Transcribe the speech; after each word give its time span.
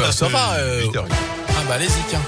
bah, 0.00 0.12
ça 0.12 0.28
va. 0.28 0.54
euh, 0.58 0.82
8h. 0.86 1.04
Ah 1.48 1.52
bah 1.68 1.74
allez-y, 1.74 2.02
tiens. 2.08 2.20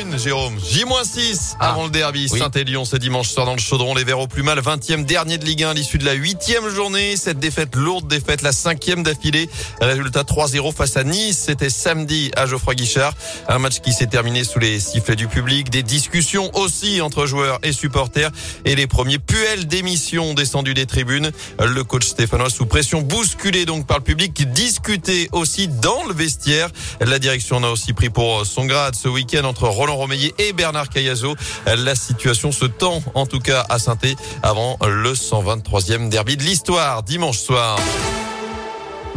Une, 0.00 0.18
Jérôme, 0.18 0.58
J-6 0.58 0.84
Ah. 0.84 1.41
Avant 1.62 1.84
le 1.84 1.90
derby. 1.90 2.28
Oui. 2.30 2.38
Saint-Élion 2.38 2.84
ce 2.84 2.96
dimanche 2.96 3.28
soir 3.28 3.46
dans 3.46 3.54
le 3.54 3.60
chaudron. 3.60 3.94
Les 3.94 4.04
Verts 4.04 4.18
au 4.18 4.26
plus 4.26 4.42
mal, 4.42 4.58
20e 4.58 5.04
dernier 5.04 5.38
de 5.38 5.44
Ligue 5.44 5.62
1 5.62 5.70
à 5.70 5.74
l'issue 5.74 5.98
de 5.98 6.04
la 6.04 6.14
huitième 6.14 6.68
journée. 6.68 7.16
Cette 7.16 7.38
défaite, 7.38 7.76
lourde 7.76 8.08
défaite, 8.08 8.42
la 8.42 8.52
cinquième 8.52 9.02
d'affilée. 9.02 9.48
Résultat 9.80 10.22
3-0 10.22 10.74
face 10.74 10.96
à 10.96 11.04
Nice. 11.04 11.44
C'était 11.46 11.70
samedi 11.70 12.30
à 12.36 12.46
Geoffroy 12.46 12.74
Guichard. 12.74 13.14
Un 13.48 13.58
match 13.58 13.80
qui 13.80 13.92
s'est 13.92 14.06
terminé 14.06 14.44
sous 14.44 14.58
les 14.58 14.80
sifflets 14.80 15.16
du 15.16 15.28
public. 15.28 15.70
Des 15.70 15.82
discussions 15.82 16.50
aussi 16.54 17.00
entre 17.00 17.26
joueurs 17.26 17.58
et 17.62 17.72
supporters. 17.72 18.30
Et 18.64 18.74
les 18.74 18.86
premiers 18.86 19.18
puels 19.18 19.66
d'émission 19.66 20.34
descendus 20.34 20.74
des 20.74 20.86
tribunes. 20.86 21.30
Le 21.60 21.84
coach 21.84 22.06
Stéphanois 22.06 22.50
sous 22.50 22.66
pression, 22.66 23.02
bousculé 23.02 23.64
donc 23.66 23.86
par 23.86 23.98
le 23.98 24.04
public, 24.04 24.34
qui 24.34 24.46
discutait 24.46 25.28
aussi 25.32 25.68
dans 25.68 26.04
le 26.08 26.14
vestiaire. 26.14 26.68
La 27.00 27.18
direction 27.18 27.56
en 27.56 27.64
a 27.64 27.68
aussi 27.68 27.92
pris 27.92 28.10
pour 28.10 28.46
son 28.46 28.66
grade 28.66 28.94
ce 28.94 29.08
week-end 29.08 29.44
entre 29.44 29.68
Roland 29.68 29.96
Romeillet 29.96 30.34
et 30.38 30.52
Bernard 30.52 30.88
Cayazo. 30.88 31.34
La 31.66 31.94
situation 31.94 32.52
se 32.52 32.64
tend 32.64 33.02
en 33.14 33.26
tout 33.26 33.40
cas 33.40 33.64
à 33.68 33.78
saint 33.78 33.98
avant 34.42 34.78
le 34.82 35.12
123e 35.12 36.08
derby 36.08 36.36
de 36.36 36.42
l'histoire 36.42 37.02
dimanche 37.02 37.38
soir. 37.38 37.78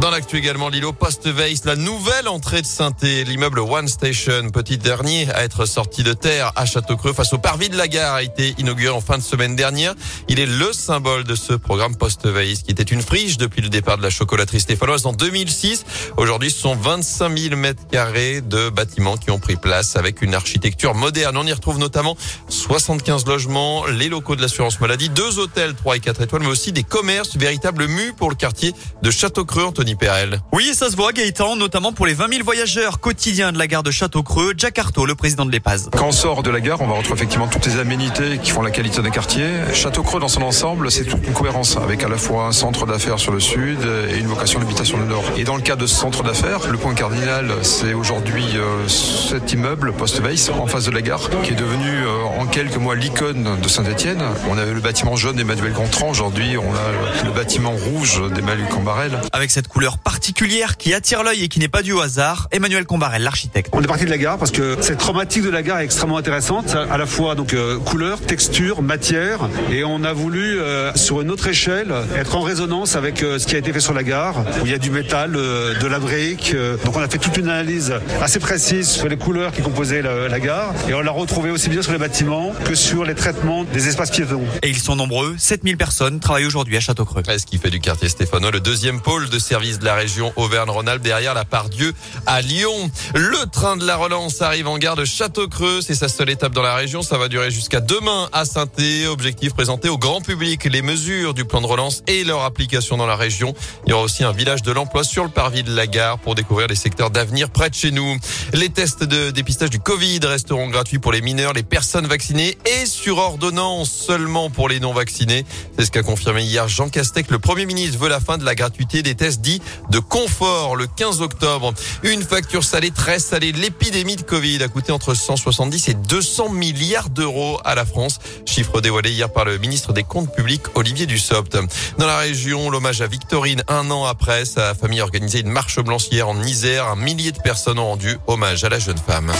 Dans 0.00 0.10
l'actu 0.10 0.36
également, 0.36 0.68
Lilo 0.68 0.92
Post-Weiss, 0.92 1.64
la 1.64 1.74
nouvelle 1.74 2.28
entrée 2.28 2.60
de 2.60 2.66
saint 2.66 2.92
l'immeuble 3.02 3.60
One 3.60 3.88
Station, 3.88 4.50
petit 4.50 4.76
dernier 4.76 5.26
à 5.32 5.42
être 5.42 5.64
sorti 5.64 6.02
de 6.02 6.12
terre 6.12 6.52
à 6.54 6.66
Château-Creux 6.66 7.14
face 7.14 7.32
au 7.32 7.38
parvis 7.38 7.70
de 7.70 7.78
la 7.78 7.88
gare, 7.88 8.14
a 8.14 8.22
été 8.22 8.54
inauguré 8.58 8.94
en 8.94 9.00
fin 9.00 9.16
de 9.16 9.22
semaine 9.22 9.56
dernière. 9.56 9.94
Il 10.28 10.38
est 10.38 10.46
le 10.46 10.72
symbole 10.74 11.24
de 11.24 11.34
ce 11.34 11.54
programme 11.54 11.96
Post-Weiss, 11.96 12.62
qui 12.62 12.72
était 12.72 12.82
une 12.82 13.00
friche 13.00 13.38
depuis 13.38 13.62
le 13.62 13.70
départ 13.70 13.96
de 13.96 14.02
la 14.02 14.10
chocolaterie 14.10 14.60
stéphanoise 14.60 15.06
en 15.06 15.14
2006. 15.14 15.86
Aujourd'hui, 16.18 16.50
ce 16.50 16.60
sont 16.60 16.76
25 16.76 17.36
000 17.36 17.56
mètres 17.56 17.86
carrés 17.90 18.42
de 18.42 18.68
bâtiments 18.68 19.16
qui 19.16 19.30
ont 19.30 19.38
pris 19.38 19.56
place 19.56 19.96
avec 19.96 20.20
une 20.20 20.34
architecture 20.34 20.94
moderne. 20.94 21.38
On 21.38 21.46
y 21.46 21.52
retrouve 21.52 21.78
notamment 21.78 22.18
75 22.50 23.24
logements, 23.26 23.86
les 23.86 24.10
locaux 24.10 24.36
de 24.36 24.42
l'assurance 24.42 24.78
maladie, 24.78 25.08
deux 25.08 25.38
hôtels 25.38 25.74
3 25.74 25.96
et 25.96 26.00
4 26.00 26.20
étoiles, 26.20 26.42
mais 26.42 26.48
aussi 26.48 26.72
des 26.72 26.82
commerces, 26.82 27.36
véritable 27.36 27.86
mue 27.86 28.12
pour 28.12 28.28
le 28.28 28.36
quartier 28.36 28.74
de 29.02 29.10
Château-Creux, 29.10 29.64
Anthony 29.86 29.94
Perel. 29.94 30.40
Oui, 30.52 30.72
ça 30.74 30.90
se 30.90 30.96
voit, 30.96 31.12
Gaëtan, 31.12 31.54
notamment 31.54 31.92
pour 31.92 32.06
les 32.06 32.14
20 32.14 32.28
000 32.32 32.44
voyageurs 32.44 32.98
quotidiens 32.98 33.52
de 33.52 33.58
la 33.58 33.68
gare 33.68 33.84
de 33.84 33.92
Château-Creux. 33.92 34.54
Jack 34.56 34.80
Artaud, 34.80 35.06
le 35.06 35.14
président 35.14 35.46
de 35.46 35.52
l'EPAS. 35.52 35.90
Quand 35.96 36.08
on 36.08 36.12
sort 36.12 36.42
de 36.42 36.50
la 36.50 36.60
gare, 36.60 36.80
on 36.80 36.88
va 36.88 36.94
retrouver 36.94 37.20
effectivement 37.20 37.46
toutes 37.46 37.66
les 37.66 37.78
aménités 37.78 38.38
qui 38.42 38.50
font 38.50 38.62
la 38.62 38.72
qualité 38.72 39.00
d'un 39.00 39.10
quartier. 39.10 39.46
Château-Creux, 39.72 40.18
dans 40.18 40.26
son 40.26 40.42
ensemble, 40.42 40.90
c'est 40.90 41.04
toute 41.04 41.24
une 41.24 41.32
cohérence 41.32 41.76
avec 41.76 42.02
à 42.02 42.08
la 42.08 42.16
fois 42.16 42.46
un 42.46 42.52
centre 42.52 42.84
d'affaires 42.84 43.20
sur 43.20 43.30
le 43.30 43.38
sud 43.38 43.78
et 44.10 44.18
une 44.18 44.26
vocation 44.26 44.58
d'habitation 44.58 44.98
du 44.98 45.04
nord. 45.04 45.22
Et 45.36 45.44
dans 45.44 45.54
le 45.54 45.62
cas 45.62 45.76
de 45.76 45.86
ce 45.86 45.94
centre 45.94 46.24
d'affaires, 46.24 46.68
le 46.68 46.78
point 46.78 46.94
cardinal, 46.94 47.52
c'est 47.62 47.94
aujourd'hui 47.94 48.44
euh, 48.56 48.88
cet 48.88 49.52
immeuble 49.52 49.92
post-Weiss 49.92 50.50
en 50.50 50.66
face 50.66 50.86
de 50.86 50.90
la 50.90 51.02
gare, 51.02 51.30
qui 51.44 51.52
est 51.52 51.56
devenu 51.56 51.88
euh, 51.88 52.24
en 52.40 52.46
quelques 52.46 52.76
mois 52.76 52.96
l'icône 52.96 53.60
de 53.62 53.68
Saint-Etienne. 53.68 54.22
On 54.50 54.58
avait 54.58 54.74
le 54.74 54.80
bâtiment 54.80 55.14
jaune 55.14 55.36
d'Emmanuel 55.36 55.72
Gontran, 55.72 56.08
aujourd'hui 56.08 56.56
on 56.58 56.72
a 56.74 57.24
le 57.24 57.30
bâtiment 57.30 57.70
rouge 57.70 58.20
d'Emmanuel 58.34 58.68
Cambarel. 58.68 59.20
Avec 59.32 59.50
cette 59.50 59.68
couleur 59.76 59.98
particulière 59.98 60.78
qui 60.78 60.94
attire 60.94 61.22
l'œil 61.22 61.44
et 61.44 61.48
qui 61.48 61.58
n'est 61.58 61.68
pas 61.68 61.82
due 61.82 61.92
au 61.92 62.00
hasard, 62.00 62.48
Emmanuel 62.50 62.86
Combarel, 62.86 63.22
l'architecte. 63.22 63.68
On 63.74 63.82
est 63.82 63.86
parti 63.86 64.06
de 64.06 64.10
la 64.10 64.16
gare 64.16 64.38
parce 64.38 64.50
que 64.50 64.78
cette 64.80 64.96
chromatique 64.96 65.42
de 65.42 65.50
la 65.50 65.62
gare 65.62 65.80
est 65.80 65.84
extrêmement 65.84 66.16
intéressante, 66.16 66.74
à 66.74 66.96
la 66.96 67.04
fois 67.04 67.34
donc 67.34 67.52
euh, 67.52 67.78
couleur, 67.78 68.18
texture, 68.22 68.80
matière, 68.80 69.50
et 69.70 69.84
on 69.84 70.02
a 70.02 70.14
voulu 70.14 70.58
euh, 70.58 70.94
sur 70.94 71.20
une 71.20 71.30
autre 71.30 71.46
échelle 71.48 71.92
être 72.16 72.36
en 72.36 72.40
résonance 72.40 72.96
avec 72.96 73.22
euh, 73.22 73.38
ce 73.38 73.46
qui 73.46 73.54
a 73.54 73.58
été 73.58 73.70
fait 73.74 73.80
sur 73.80 73.92
la 73.92 74.02
gare, 74.02 74.46
où 74.62 74.64
il 74.64 74.72
y 74.72 74.74
a 74.74 74.78
du 74.78 74.88
métal, 74.90 75.36
euh, 75.36 75.78
de 75.78 75.86
la 75.86 75.98
brique. 75.98 76.52
euh, 76.54 76.78
donc 76.82 76.96
on 76.96 77.02
a 77.02 77.08
fait 77.10 77.18
toute 77.18 77.36
une 77.36 77.50
analyse 77.50 77.92
assez 78.22 78.38
précise 78.38 78.88
sur 78.88 79.08
les 79.08 79.18
couleurs 79.18 79.52
qui 79.52 79.60
composaient 79.60 80.00
la, 80.00 80.26
la 80.26 80.40
gare, 80.40 80.72
et 80.88 80.94
on 80.94 81.02
l'a 81.02 81.10
retrouvé 81.10 81.50
aussi 81.50 81.68
bien 81.68 81.82
sur 81.82 81.92
les 81.92 81.98
bâtiments 81.98 82.54
que 82.64 82.74
sur 82.74 83.04
les 83.04 83.14
traitements 83.14 83.64
des 83.64 83.88
espaces 83.88 84.10
piétons. 84.10 84.46
Et 84.62 84.70
ils 84.70 84.78
sont 84.78 84.96
nombreux, 84.96 85.34
7000 85.36 85.76
personnes 85.76 86.18
travaillent 86.18 86.46
aujourd'hui 86.46 86.78
à 86.78 86.80
Château-Creux. 86.80 87.24
Ce 87.26 87.44
qui 87.44 87.58
fait 87.58 87.68
du 87.68 87.80
quartier 87.80 88.08
stéphanois 88.08 88.50
le 88.50 88.60
deuxième 88.60 89.02
pôle 89.02 89.28
de 89.28 89.38
service 89.38 89.65
de 89.74 89.84
la 89.84 89.96
région 89.96 90.32
Auvergne-Rhône-Alpes 90.36 91.02
derrière 91.02 91.34
la 91.34 91.44
part 91.44 91.68
Dieu 91.68 91.92
à 92.24 92.40
Lyon. 92.40 92.90
Le 93.14 93.50
train 93.50 93.76
de 93.76 93.84
la 93.84 93.96
relance 93.96 94.40
arrive 94.40 94.68
en 94.68 94.78
gare 94.78 94.94
de 94.94 95.04
Château-Creux. 95.04 95.80
C'est 95.80 95.96
sa 95.96 96.08
seule 96.08 96.30
étape 96.30 96.52
dans 96.52 96.62
la 96.62 96.76
région. 96.76 97.02
Ça 97.02 97.18
va 97.18 97.26
durer 97.26 97.50
jusqu'à 97.50 97.80
demain 97.80 98.28
à 98.32 98.44
saint 98.44 98.66
Objectif 99.08 99.54
présenté 99.54 99.88
au 99.88 99.98
grand 99.98 100.20
public 100.20 100.64
les 100.64 100.82
mesures 100.82 101.34
du 101.34 101.44
plan 101.44 101.60
de 101.60 101.66
relance 101.66 102.02
et 102.06 102.22
leur 102.22 102.42
application 102.42 102.96
dans 102.96 103.06
la 103.06 103.16
région. 103.16 103.54
Il 103.86 103.90
y 103.90 103.92
aura 103.92 104.04
aussi 104.04 104.22
un 104.22 104.32
village 104.32 104.62
de 104.62 104.70
l'emploi 104.70 105.02
sur 105.02 105.24
le 105.24 105.30
parvis 105.30 105.62
de 105.62 105.74
la 105.74 105.86
gare 105.86 106.18
pour 106.18 106.34
découvrir 106.34 106.68
les 106.68 106.76
secteurs 106.76 107.10
d'avenir 107.10 107.50
près 107.50 107.70
de 107.70 107.74
chez 107.74 107.90
nous. 107.90 108.16
Les 108.52 108.68
tests 108.68 109.02
de 109.02 109.30
dépistage 109.30 109.70
du 109.70 109.80
Covid 109.80 110.20
resteront 110.24 110.68
gratuits 110.68 110.98
pour 110.98 111.12
les 111.12 111.22
mineurs, 111.22 111.54
les 111.54 111.62
personnes 111.62 112.06
vaccinées 112.06 112.56
et 112.66 112.86
sur 112.86 113.18
ordonnance 113.18 113.90
seulement 113.90 114.50
pour 114.50 114.68
les 114.68 114.78
non 114.78 114.92
vaccinés. 114.92 115.44
C'est 115.76 115.86
ce 115.86 115.90
qu'a 115.90 116.02
confirmé 116.02 116.42
hier 116.42 116.68
Jean 116.68 116.88
Castex. 116.88 117.30
Le 117.30 117.38
Premier 117.38 117.66
ministre 117.66 117.98
veut 117.98 118.08
la 118.08 118.20
fin 118.20 118.38
de 118.38 118.44
la 118.44 118.54
gratuité 118.54 119.02
des 119.02 119.14
tests 119.14 119.40
dits 119.40 119.55
de 119.90 119.98
confort 119.98 120.76
le 120.76 120.86
15 120.86 121.20
octobre. 121.20 121.72
Une 122.02 122.22
facture 122.22 122.64
salée 122.64 122.90
très 122.90 123.18
salée. 123.18 123.52
L'épidémie 123.52 124.16
de 124.16 124.22
Covid 124.22 124.62
a 124.62 124.68
coûté 124.68 124.92
entre 124.92 125.14
170 125.14 125.88
et 125.88 125.94
200 125.94 126.50
milliards 126.50 127.10
d'euros 127.10 127.58
à 127.64 127.74
la 127.74 127.84
France. 127.84 128.18
Chiffre 128.44 128.80
dévoilé 128.80 129.10
hier 129.10 129.30
par 129.30 129.44
le 129.44 129.58
ministre 129.58 129.92
des 129.92 130.02
Comptes 130.02 130.34
publics 130.34 130.64
Olivier 130.74 131.06
Dussopt. 131.06 131.56
Dans 131.98 132.06
la 132.06 132.18
région, 132.18 132.70
l'hommage 132.70 133.00
à 133.00 133.06
Victorine 133.06 133.62
un 133.68 133.90
an 133.90 134.04
après. 134.04 134.44
Sa 134.44 134.74
famille 134.74 135.00
a 135.00 135.04
organisé 135.04 135.40
une 135.40 135.50
marche 135.50 135.80
blanche 135.80 136.08
hier 136.10 136.28
en 136.28 136.42
Isère. 136.42 136.86
Un 136.88 136.96
millier 136.96 137.32
de 137.32 137.40
personnes 137.40 137.78
ont 137.78 137.86
rendu 137.86 138.18
hommage 138.26 138.64
à 138.64 138.68
la 138.68 138.78
jeune 138.78 138.98
femme. 138.98 139.32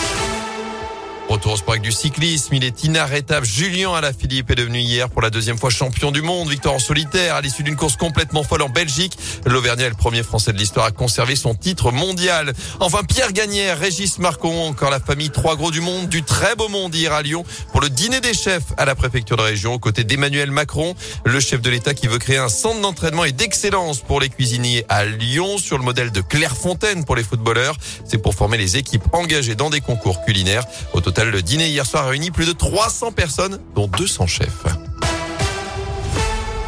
Retour 1.29 1.55
au 1.55 1.57
sport 1.57 1.73
avec 1.73 1.83
du 1.83 1.91
cyclisme, 1.91 2.55
il 2.55 2.63
est 2.63 2.85
inarrêtable. 2.85 3.45
Julien 3.45 3.93
Alaphilippe 3.93 4.49
est 4.53 4.55
devenu 4.55 4.79
hier 4.79 5.11
pour 5.11 5.23
la 5.23 5.31
deuxième 5.31 5.59
fois 5.59 5.71
champion 5.71 6.13
du 6.13 6.23
monde. 6.23 6.49
Victoire 6.49 6.75
en 6.75 6.79
solitaire 6.79 7.35
à 7.35 7.41
l'issue 7.41 7.65
d'une 7.65 7.75
course 7.75 7.97
complètement 7.97 8.45
folle 8.45 8.63
en 8.63 8.69
Belgique. 8.69 9.19
L'Auvergnat 9.45 9.87
est 9.87 9.91
le 9.91 9.97
premier 9.97 10.23
Français 10.23 10.53
de 10.53 10.59
l'histoire 10.59 10.87
à 10.87 10.93
conserver 10.93 11.35
son 11.35 11.57
titre 11.57 11.91
mondial. 11.91 12.53
Enfin, 12.79 13.03
Pierre 13.03 13.33
Gagnère, 13.33 13.77
Régis 13.77 14.21
Marcon, 14.21 14.69
encore 14.69 14.91
la 14.91 15.01
famille 15.01 15.31
Trois 15.31 15.57
Gros 15.57 15.73
du 15.73 15.81
Monde, 15.81 16.09
du 16.09 16.23
très 16.23 16.55
beau 16.55 16.69
monde 16.69 16.95
hier 16.95 17.13
à 17.13 17.23
Lyon 17.23 17.45
pour 17.73 17.81
le 17.81 17.91
dîner 17.91 18.21
des 18.21 18.33
chefs 18.33 18.73
à 18.77 18.85
la 18.85 18.95
préfecture 18.95 19.37
de 19.37 19.43
région 19.43 19.75
aux 19.75 19.81
côtés 19.81 20.05
d'Emmanuel 20.05 20.53
Macron, 20.53 20.95
le 21.25 21.41
chef 21.41 21.61
de 21.61 21.71
l'État 21.71 21.93
qui 21.93 22.07
veut 22.07 22.19
créer 22.19 22.39
un 22.39 22.49
centre 22.49 22.81
d'entraînement 22.81 23.25
et 23.25 23.33
d'excellence 23.33 23.99
pour 23.99 24.21
les 24.21 24.29
cuisiniers 24.29 24.85
à 24.89 25.05
Lyon 25.05 25.59
sur 25.59 25.77
le 25.77 25.83
modèle 25.83 26.13
de 26.13 26.21
Clairefontaine 26.21 27.05
pour 27.05 27.17
les 27.17 27.25
footballeurs. 27.25 27.77
C'est 28.05 28.19
pour 28.19 28.35
former 28.35 28.59
les 28.59 28.77
équipes 28.77 29.05
engagées 29.13 29.57
dans 29.57 29.71
des 29.71 29.81
concours 29.81 30.25
culinaires. 30.25 30.63
Au 30.93 31.01
le 31.25 31.43
dîner 31.43 31.69
hier 31.69 31.87
soir 31.87 32.05
a 32.05 32.09
réuni 32.09 32.31
plus 32.31 32.47
de 32.47 32.53
300 32.53 33.13
personnes, 33.13 33.59
dont 33.75 33.87
200 33.87 34.27
chefs. 34.27 34.65